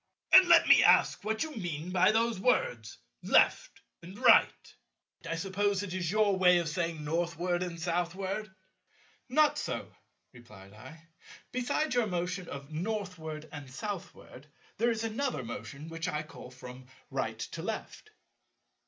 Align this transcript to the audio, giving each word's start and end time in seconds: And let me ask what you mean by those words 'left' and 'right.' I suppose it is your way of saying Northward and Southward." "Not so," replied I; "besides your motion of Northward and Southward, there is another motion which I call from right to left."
And 0.33 0.47
let 0.47 0.67
me 0.67 0.81
ask 0.81 1.23
what 1.23 1.43
you 1.43 1.51
mean 1.55 1.91
by 1.91 2.11
those 2.11 2.39
words 2.39 2.97
'left' 3.21 3.81
and 4.01 4.17
'right.' 4.17 4.73
I 5.29 5.35
suppose 5.35 5.83
it 5.83 5.93
is 5.93 6.09
your 6.09 6.35
way 6.37 6.57
of 6.57 6.69
saying 6.69 7.03
Northward 7.03 7.61
and 7.61 7.79
Southward." 7.79 8.49
"Not 9.29 9.59
so," 9.59 9.95
replied 10.33 10.73
I; 10.73 11.03
"besides 11.51 11.93
your 11.93 12.07
motion 12.07 12.49
of 12.49 12.71
Northward 12.71 13.47
and 13.51 13.69
Southward, 13.71 14.47
there 14.77 14.89
is 14.89 15.03
another 15.03 15.43
motion 15.43 15.87
which 15.87 16.07
I 16.07 16.23
call 16.23 16.49
from 16.49 16.87
right 17.11 17.37
to 17.37 17.61
left." 17.61 18.09